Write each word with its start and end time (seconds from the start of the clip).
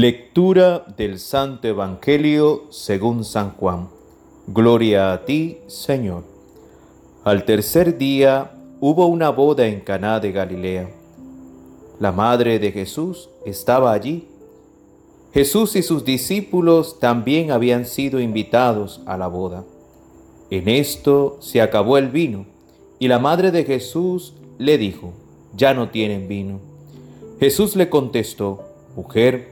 Lectura 0.00 0.84
del 0.96 1.18
Santo 1.18 1.66
Evangelio 1.66 2.66
según 2.70 3.24
San 3.24 3.50
Juan. 3.56 3.88
Gloria 4.46 5.12
a 5.12 5.24
ti, 5.24 5.58
Señor. 5.66 6.22
Al 7.24 7.44
tercer 7.44 7.98
día 7.98 8.52
hubo 8.80 9.06
una 9.06 9.30
boda 9.30 9.66
en 9.66 9.80
Caná 9.80 10.20
de 10.20 10.30
Galilea. 10.30 10.88
La 11.98 12.12
madre 12.12 12.60
de 12.60 12.70
Jesús 12.70 13.28
estaba 13.44 13.92
allí. 13.92 14.28
Jesús 15.38 15.76
y 15.76 15.84
sus 15.84 16.04
discípulos 16.04 16.98
también 16.98 17.52
habían 17.52 17.86
sido 17.86 18.18
invitados 18.18 19.02
a 19.06 19.16
la 19.16 19.28
boda. 19.28 19.62
En 20.50 20.68
esto 20.68 21.36
se 21.38 21.62
acabó 21.62 21.96
el 21.96 22.08
vino, 22.08 22.44
y 22.98 23.06
la 23.06 23.20
madre 23.20 23.52
de 23.52 23.62
Jesús 23.62 24.34
le 24.58 24.78
dijo, 24.78 25.12
ya 25.54 25.74
no 25.74 25.90
tienen 25.90 26.26
vino. 26.26 26.58
Jesús 27.38 27.76
le 27.76 27.88
contestó, 27.88 28.64
mujer, 28.96 29.50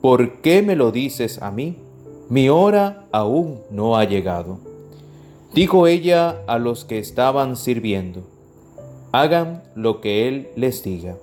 ¿por 0.00 0.40
qué 0.40 0.62
me 0.62 0.74
lo 0.74 0.90
dices 0.90 1.42
a 1.42 1.50
mí? 1.50 1.76
Mi 2.30 2.48
hora 2.48 3.04
aún 3.12 3.60
no 3.70 3.98
ha 3.98 4.04
llegado. 4.04 4.58
Dijo 5.52 5.86
ella 5.86 6.40
a 6.46 6.58
los 6.58 6.86
que 6.86 6.98
estaban 6.98 7.56
sirviendo, 7.56 8.22
hagan 9.12 9.64
lo 9.74 10.00
que 10.00 10.28
él 10.28 10.48
les 10.56 10.82
diga. 10.82 11.18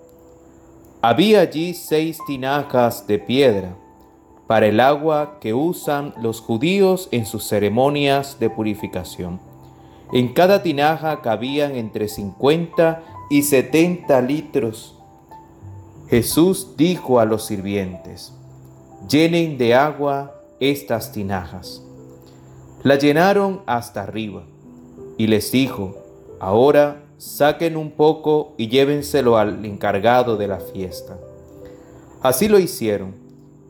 Había 1.03 1.41
allí 1.41 1.73
seis 1.73 2.19
tinajas 2.27 3.07
de 3.07 3.17
piedra 3.17 3.75
para 4.45 4.67
el 4.67 4.79
agua 4.79 5.39
que 5.41 5.55
usan 5.55 6.13
los 6.21 6.41
judíos 6.41 7.09
en 7.11 7.25
sus 7.25 7.47
ceremonias 7.47 8.37
de 8.39 8.51
purificación. 8.51 9.39
En 10.13 10.33
cada 10.33 10.61
tinaja 10.61 11.21
cabían 11.21 11.75
entre 11.75 12.07
50 12.07 13.03
y 13.31 13.41
70 13.41 14.21
litros. 14.21 14.99
Jesús 16.07 16.75
dijo 16.77 17.19
a 17.19 17.25
los 17.25 17.45
sirvientes, 17.45 18.33
llenen 19.09 19.57
de 19.57 19.73
agua 19.73 20.35
estas 20.59 21.11
tinajas. 21.13 21.81
La 22.83 22.95
llenaron 22.95 23.61
hasta 23.65 24.03
arriba 24.03 24.43
y 25.17 25.25
les 25.25 25.51
dijo, 25.51 25.95
ahora 26.39 27.01
saquen 27.21 27.77
un 27.77 27.91
poco 27.91 28.55
y 28.57 28.67
llévenselo 28.67 29.37
al 29.37 29.63
encargado 29.63 30.37
de 30.37 30.47
la 30.47 30.59
fiesta. 30.59 31.19
Así 32.23 32.47
lo 32.47 32.57
hicieron, 32.57 33.13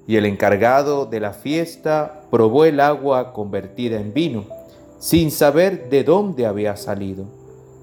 y 0.08 0.16
el 0.16 0.26
encargado 0.26 1.06
de 1.06 1.20
la 1.20 1.34
fiesta 1.34 2.22
probó 2.32 2.64
el 2.64 2.80
agua 2.80 3.34
convertida 3.34 4.00
en 4.00 4.14
vino, 4.14 4.46
sin 5.00 5.32
saber 5.32 5.90
de 5.90 6.06
dónde 6.06 6.46
había 6.46 6.78
salido. 6.78 7.26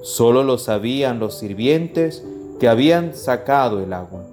Solo 0.01 0.43
lo 0.43 0.57
sabían 0.57 1.19
los 1.19 1.39
sirvientes 1.39 2.25
que 2.59 2.67
habían 2.67 3.15
sacado 3.15 3.83
el 3.83 3.93
agua. 3.93 4.25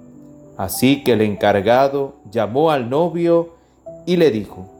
Así 0.56 1.04
que 1.04 1.12
el 1.12 1.20
encargado 1.20 2.14
llamó 2.30 2.70
al 2.70 2.88
novio 2.88 3.50
y 4.06 4.16
le 4.16 4.30
dijo, 4.30 4.70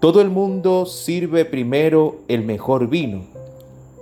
todo 0.00 0.20
el 0.20 0.28
mundo 0.28 0.84
sirve 0.84 1.46
primero 1.46 2.16
el 2.28 2.44
mejor 2.44 2.88
vino, 2.88 3.31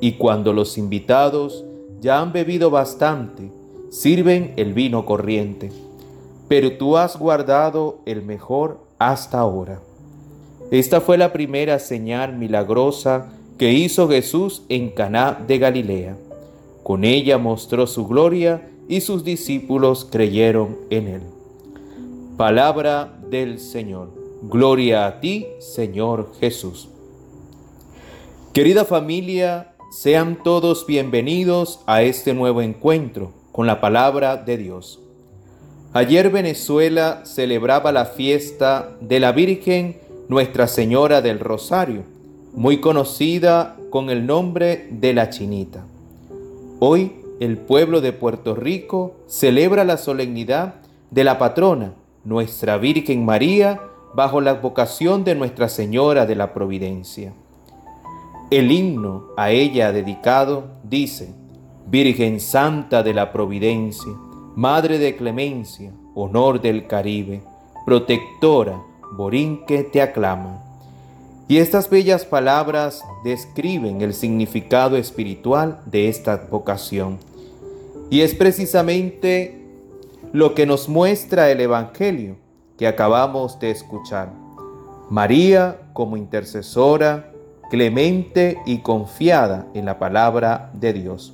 y 0.00 0.12
cuando 0.12 0.52
los 0.52 0.78
invitados 0.78 1.64
ya 2.00 2.20
han 2.20 2.32
bebido 2.32 2.70
bastante, 2.70 3.50
sirven 3.90 4.54
el 4.56 4.72
vino 4.72 5.04
corriente, 5.04 5.70
pero 6.48 6.76
tú 6.76 6.96
has 6.96 7.18
guardado 7.18 8.00
el 8.06 8.22
mejor 8.22 8.80
hasta 8.98 9.38
ahora. 9.38 9.80
Esta 10.70 11.00
fue 11.00 11.18
la 11.18 11.32
primera 11.32 11.78
señal 11.78 12.36
milagrosa 12.36 13.32
que 13.58 13.72
hizo 13.72 14.08
Jesús 14.08 14.62
en 14.68 14.91
Caná 14.91 15.44
de 15.47 15.58
Galilea. 15.58 16.16
Con 16.82 17.04
ella 17.04 17.38
mostró 17.38 17.86
su 17.86 18.06
gloria 18.06 18.69
y 18.88 19.02
sus 19.02 19.22
discípulos 19.22 20.06
creyeron 20.10 20.78
en 20.91 21.08
él. 21.08 21.22
Palabra 22.36 23.12
del 23.28 23.58
Señor. 23.58 24.10
Gloria 24.42 25.06
a 25.06 25.20
ti, 25.20 25.46
Señor 25.58 26.32
Jesús. 26.41 26.88
Querida 28.54 28.84
familia, 28.84 29.69
sean 29.90 30.40
todos 30.44 30.86
bienvenidos 30.86 31.80
a 31.84 32.02
este 32.02 32.32
nuevo 32.32 32.62
encuentro 32.62 33.32
con 33.50 33.66
la 33.66 33.80
palabra 33.80 34.36
de 34.36 34.56
Dios. 34.56 35.00
Ayer 35.92 36.30
Venezuela 36.30 37.22
celebraba 37.24 37.90
la 37.90 38.04
fiesta 38.04 38.96
de 39.00 39.18
la 39.18 39.32
Virgen 39.32 39.98
Nuestra 40.28 40.68
Señora 40.68 41.22
del 41.22 41.40
Rosario, 41.40 42.04
muy 42.54 42.78
conocida 42.78 43.76
con 43.90 44.10
el 44.10 44.26
nombre 44.26 44.86
de 44.92 45.12
la 45.12 45.28
Chinita. 45.28 45.84
Hoy 46.78 47.16
el 47.40 47.58
pueblo 47.58 48.00
de 48.00 48.12
Puerto 48.12 48.54
Rico 48.54 49.16
celebra 49.26 49.82
la 49.82 49.96
solemnidad 49.96 50.76
de 51.10 51.24
la 51.24 51.36
patrona, 51.36 51.94
nuestra 52.22 52.78
Virgen 52.78 53.24
María, 53.24 53.80
bajo 54.14 54.40
la 54.40 54.54
vocación 54.54 55.24
de 55.24 55.34
Nuestra 55.34 55.68
Señora 55.68 56.26
de 56.26 56.36
la 56.36 56.54
Providencia. 56.54 57.32
El 58.50 58.72
himno 58.72 59.28
a 59.37 59.53
ella 59.53 59.93
dedicado 59.93 60.65
dice, 60.83 61.33
Virgen 61.87 62.41
Santa 62.41 63.05
de 63.05 63.15
la 63.15 63.33
Providencia, 63.33 64.12
Madre 64.56 64.99
de 64.99 65.15
Clemencia, 65.15 65.93
honor 66.16 66.61
del 66.61 66.88
Caribe, 66.88 67.43
protectora, 67.87 68.83
Borinque 69.12 69.84
te 69.84 70.03
aclama. 70.03 70.65
Y 71.47 71.59
estas 71.59 71.88
bellas 71.88 72.25
palabras 72.25 73.05
describen 73.22 74.00
el 74.00 74.15
significado 74.15 74.97
espiritual 74.97 75.81
de 75.87 76.09
esta 76.09 76.49
vocación. 76.50 77.19
Y 78.11 78.22
es 78.22 78.34
precisamente 78.34 79.65
lo 80.32 80.56
que 80.56 80.67
nos 80.67 80.88
muestra 80.88 81.53
el 81.53 81.61
Evangelio 81.61 82.34
que 82.77 82.88
acabamos 82.88 83.61
de 83.61 83.71
escuchar. 83.71 84.32
María 85.09 85.82
como 85.93 86.17
intercesora, 86.17 87.29
clemente 87.70 88.58
y 88.66 88.78
confiada 88.78 89.66
en 89.75 89.86
la 89.86 89.98
palabra 89.98 90.70
de 90.75 90.92
Dios. 90.92 91.32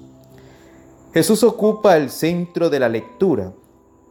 Jesús 1.12 1.42
ocupa 1.42 1.96
el 1.96 2.10
centro 2.10 2.68
de 2.68 2.78
la 2.78 2.90
lectura, 2.90 3.52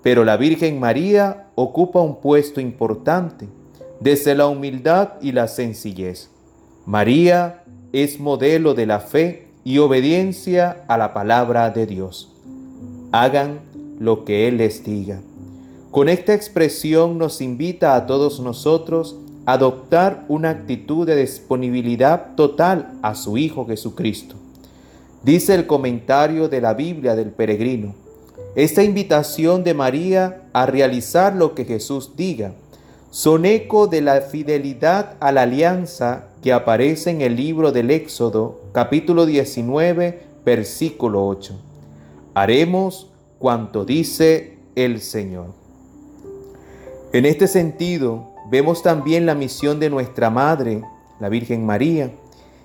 pero 0.01 0.25
la 0.25 0.35
Virgen 0.35 0.79
María 0.79 1.47
ocupa 1.55 2.01
un 2.01 2.19
puesto 2.19 2.59
importante 2.59 3.47
desde 3.99 4.35
la 4.35 4.47
humildad 4.47 5.13
y 5.21 5.31
la 5.31 5.47
sencillez. 5.47 6.29
María 6.85 7.63
es 7.93 8.19
modelo 8.19 8.73
de 8.73 8.87
la 8.87 8.99
fe 8.99 9.47
y 9.63 9.77
obediencia 9.77 10.83
a 10.87 10.97
la 10.97 11.13
palabra 11.13 11.69
de 11.69 11.85
Dios. 11.85 12.33
Hagan 13.11 13.61
lo 13.99 14.25
que 14.25 14.47
Él 14.47 14.57
les 14.57 14.83
diga. 14.83 15.21
Con 15.91 16.09
esta 16.09 16.33
expresión 16.33 17.17
nos 17.17 17.39
invita 17.39 17.95
a 17.95 18.05
todos 18.05 18.39
nosotros 18.39 19.15
adoptar 19.45 20.25
una 20.27 20.49
actitud 20.49 21.05
de 21.05 21.15
disponibilidad 21.15 22.35
total 22.35 22.93
a 23.01 23.15
su 23.15 23.37
Hijo 23.37 23.65
Jesucristo. 23.65 24.35
Dice 25.23 25.55
el 25.55 25.67
comentario 25.67 26.49
de 26.49 26.61
la 26.61 26.73
Biblia 26.73 27.15
del 27.15 27.29
peregrino, 27.29 27.93
esta 28.55 28.83
invitación 28.83 29.63
de 29.63 29.73
María 29.73 30.43
a 30.53 30.65
realizar 30.65 31.35
lo 31.35 31.55
que 31.55 31.65
Jesús 31.65 32.11
diga 32.15 32.53
son 33.11 33.45
eco 33.45 33.87
de 33.87 34.01
la 34.01 34.19
fidelidad 34.19 35.15
a 35.21 35.31
la 35.31 35.43
alianza 35.43 36.27
que 36.43 36.51
aparece 36.51 37.11
en 37.11 37.21
el 37.21 37.37
libro 37.37 37.71
del 37.71 37.91
Éxodo, 37.91 38.59
capítulo 38.73 39.25
19, 39.25 40.21
versículo 40.43 41.25
8. 41.25 41.53
Haremos 42.33 43.09
cuanto 43.39 43.85
dice 43.85 44.57
el 44.75 44.99
Señor. 44.99 45.53
En 47.13 47.25
este 47.25 47.47
sentido, 47.47 48.34
vemos 48.49 48.83
también 48.83 49.25
la 49.25 49.35
misión 49.35 49.79
de 49.79 49.89
nuestra 49.89 50.29
Madre, 50.29 50.83
la 51.19 51.29
Virgen 51.29 51.65
María, 51.65 52.11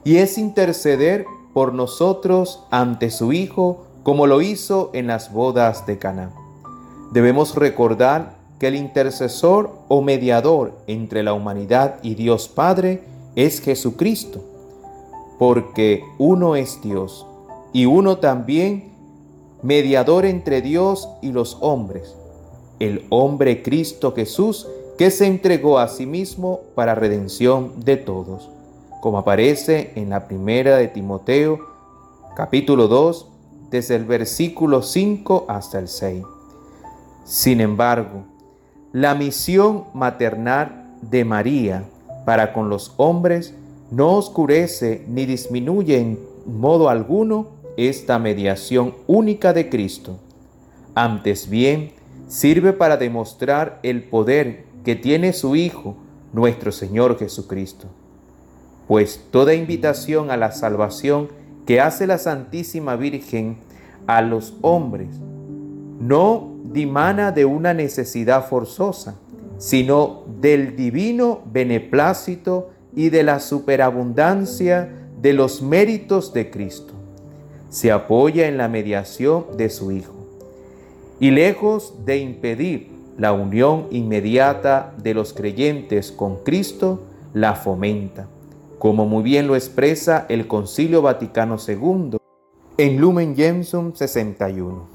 y 0.05 0.17
es 0.17 0.39
interceder 0.39 1.27
por 1.53 1.75
nosotros 1.75 2.65
ante 2.71 3.11
su 3.11 3.33
Hijo 3.33 3.85
como 4.03 4.27
lo 4.27 4.41
hizo 4.41 4.91
en 4.93 5.07
las 5.07 5.33
bodas 5.33 5.87
de 5.87 5.99
Caná. 5.99 6.31
Debemos 7.13 7.55
recordar 7.55 8.37
que 8.59 8.69
el 8.69 8.77
intercesor 8.77 9.71
o 9.89 10.03
mediador 10.03 10.79
entre 10.87 11.23
la 11.23 11.33
humanidad 11.33 11.97
y 12.03 12.15
Dios 12.15 12.49
Padre 12.49 13.03
es 13.35 13.61
Jesucristo, 13.61 14.45
porque 15.39 16.05
uno 16.19 16.57
es 16.57 16.81
Dios 16.83 17.27
y 17.73 17.87
uno 17.87 18.19
también 18.19 18.91
mediador 19.63 20.25
entre 20.25 20.63
Dios 20.63 21.09
y 21.23 21.33
los 21.33 21.59
hombres, 21.61 22.15
el 22.79 23.07
hombre 23.11 23.63
Cristo 23.63 24.13
Jesús 24.15 24.69
que 25.01 25.11
se 25.11 25.27
entregó 25.27 25.79
a 25.79 25.89
sí 25.89 26.05
mismo 26.05 26.61
para 26.75 26.95
redención 26.95 27.73
de 27.87 27.97
todos, 27.97 28.51
como 29.01 29.17
aparece 29.17 29.93
en 29.95 30.11
la 30.11 30.29
primera 30.29 30.77
de 30.77 30.89
Timoteo 30.89 31.59
capítulo 32.37 32.87
2 32.87 33.27
desde 33.71 33.97
el 33.97 34.05
versículo 34.05 34.83
5 34.83 35.47
hasta 35.49 35.79
el 35.79 35.89
6. 35.89 36.23
Sin 37.25 37.63
embargo, 37.63 38.25
la 38.93 39.15
misión 39.15 39.85
maternal 39.95 40.99
de 41.01 41.25
María 41.25 41.85
para 42.27 42.53
con 42.53 42.69
los 42.69 42.93
hombres 42.99 43.55
no 43.91 44.17
oscurece 44.17 45.03
ni 45.09 45.25
disminuye 45.25 45.99
en 45.99 46.19
modo 46.45 46.91
alguno 46.91 47.47
esta 47.79 48.19
mediación 48.19 48.95
única 49.07 49.55
de 49.55 49.71
Cristo. 49.71 50.19
Antes 50.95 51.49
bien, 51.49 51.93
sirve 52.29 52.75
para 52.75 52.99
demostrar 52.99 53.81
el 53.83 54.03
poder 54.03 54.69
que 54.85 54.97
tiene 54.97 55.33
su 55.33 55.57
Hijo, 55.57 55.97
nuestro 56.33 56.73
Señor 56.73 57.19
Jesucristo. 57.19 57.89
Pues 58.89 59.27
toda 59.31 59.55
invitación 59.55 60.31
a 60.31 60.37
la 60.37 60.53
salvación 60.53 61.29
que 61.67 61.81
hace 61.81 62.07
la 62.07 62.19
Santísima 62.19 62.97
Virgen 62.97 63.59
a 64.07 64.23
los 64.23 64.55
hombres 64.63 65.09
no 66.01 66.55
dimana 66.73 67.31
de 67.31 67.45
una 67.45 67.75
necesidad 67.75 68.49
forzosa, 68.49 69.17
sino 69.59 70.25
del 70.41 70.75
divino 70.75 71.43
beneplácito 71.45 72.71
y 72.97 73.11
de 73.11 73.23
la 73.23 73.39
superabundancia 73.39 74.89
de 75.21 75.35
los 75.35 75.63
méritos 75.63 76.33
de 76.33 76.51
Cristo. 76.51 76.95
Se 77.69 77.93
apoya 77.93 78.49
en 78.49 78.57
la 78.57 78.69
mediación 78.69 79.45
de 79.57 79.69
su 79.69 79.93
Hijo. 79.93 80.15
Y 81.21 81.31
lejos 81.31 81.95
de 82.07 82.17
impedir 82.19 82.89
la 83.19 83.33
unión 83.33 83.87
inmediata 83.91 84.93
de 84.97 85.15
los 85.15 85.33
creyentes 85.33 86.13
con 86.13 86.37
Cristo, 86.45 87.01
la 87.35 87.55
fomenta, 87.55 88.29
como 88.79 89.07
muy 89.07 89.23
bien 89.23 89.47
lo 89.47 89.57
expresa 89.57 90.27
el 90.29 90.47
Concilio 90.47 91.03
Vaticano 91.03 91.57
II 91.67 92.17
en 92.79 93.01
Lumen 93.01 93.37
Gentium 93.37 93.95
61. 93.95 94.89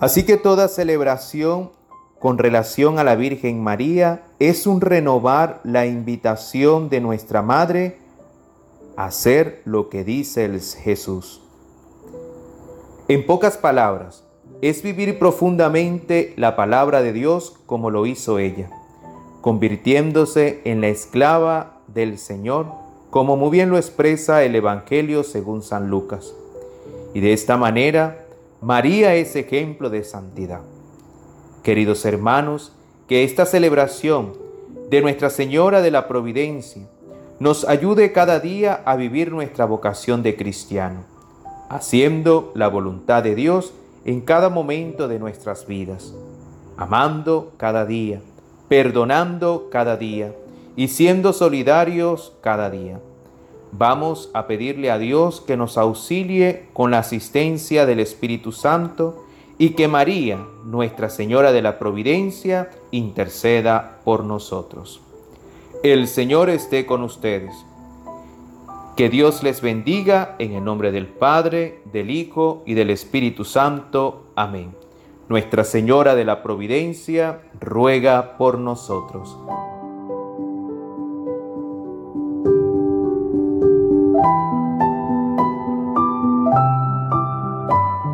Así 0.00 0.24
que 0.24 0.36
toda 0.36 0.68
celebración 0.68 1.70
con 2.18 2.38
relación 2.38 2.98
a 2.98 3.04
la 3.04 3.16
Virgen 3.16 3.62
María 3.62 4.22
es 4.38 4.66
un 4.66 4.80
renovar 4.80 5.60
la 5.64 5.86
invitación 5.86 6.88
de 6.88 7.00
nuestra 7.00 7.42
Madre 7.42 7.98
a 8.96 9.06
hacer 9.06 9.62
lo 9.64 9.88
que 9.90 10.04
dice 10.04 10.44
el 10.44 10.60
Jesús. 10.60 11.42
En 13.08 13.26
pocas 13.26 13.58
palabras, 13.58 14.23
es 14.64 14.82
vivir 14.82 15.18
profundamente 15.18 16.32
la 16.38 16.56
palabra 16.56 17.02
de 17.02 17.12
Dios 17.12 17.54
como 17.66 17.90
lo 17.90 18.06
hizo 18.06 18.38
ella, 18.38 18.70
convirtiéndose 19.42 20.62
en 20.64 20.80
la 20.80 20.88
esclava 20.88 21.80
del 21.86 22.16
Señor, 22.16 22.68
como 23.10 23.36
muy 23.36 23.50
bien 23.50 23.68
lo 23.68 23.76
expresa 23.76 24.42
el 24.42 24.54
Evangelio 24.54 25.22
según 25.22 25.62
San 25.62 25.90
Lucas. 25.90 26.32
Y 27.12 27.20
de 27.20 27.34
esta 27.34 27.58
manera, 27.58 28.24
María 28.62 29.14
es 29.16 29.36
ejemplo 29.36 29.90
de 29.90 30.02
santidad. 30.02 30.62
Queridos 31.62 32.06
hermanos, 32.06 32.72
que 33.06 33.22
esta 33.22 33.44
celebración 33.44 34.32
de 34.88 35.02
Nuestra 35.02 35.28
Señora 35.28 35.82
de 35.82 35.90
la 35.90 36.08
Providencia 36.08 36.88
nos 37.38 37.68
ayude 37.68 38.12
cada 38.12 38.40
día 38.40 38.80
a 38.86 38.96
vivir 38.96 39.30
nuestra 39.30 39.66
vocación 39.66 40.22
de 40.22 40.36
cristiano, 40.36 41.04
haciendo 41.68 42.50
la 42.54 42.68
voluntad 42.68 43.22
de 43.22 43.34
Dios 43.34 43.74
en 44.04 44.20
cada 44.20 44.50
momento 44.50 45.08
de 45.08 45.18
nuestras 45.18 45.66
vidas, 45.66 46.14
amando 46.76 47.52
cada 47.56 47.86
día, 47.86 48.20
perdonando 48.68 49.68
cada 49.70 49.96
día 49.96 50.34
y 50.76 50.88
siendo 50.88 51.32
solidarios 51.32 52.32
cada 52.40 52.70
día. 52.70 53.00
Vamos 53.72 54.30
a 54.34 54.46
pedirle 54.46 54.90
a 54.90 54.98
Dios 54.98 55.40
que 55.40 55.56
nos 55.56 55.78
auxilie 55.78 56.66
con 56.72 56.90
la 56.90 56.98
asistencia 56.98 57.86
del 57.86 58.00
Espíritu 58.00 58.52
Santo 58.52 59.24
y 59.58 59.70
que 59.70 59.88
María, 59.88 60.44
Nuestra 60.64 61.10
Señora 61.10 61.52
de 61.52 61.62
la 61.62 61.78
Providencia, 61.78 62.70
interceda 62.90 64.00
por 64.04 64.24
nosotros. 64.24 65.00
El 65.82 66.08
Señor 66.08 66.50
esté 66.50 66.86
con 66.86 67.02
ustedes. 67.02 67.52
Que 68.96 69.08
Dios 69.08 69.42
les 69.42 69.60
bendiga 69.60 70.36
en 70.38 70.52
el 70.52 70.62
nombre 70.62 70.92
del 70.92 71.08
Padre, 71.08 71.80
del 71.90 72.10
Hijo 72.10 72.62
y 72.64 72.74
del 72.74 72.90
Espíritu 72.90 73.44
Santo. 73.44 74.26
Amén. 74.36 74.76
Nuestra 75.28 75.64
Señora 75.64 76.14
de 76.14 76.24
la 76.24 76.44
Providencia, 76.44 77.40
ruega 77.60 78.36
por 78.38 78.56
nosotros. 78.56 79.36